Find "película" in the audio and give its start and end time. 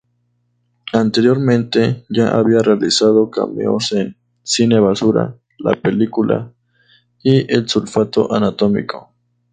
5.79-6.51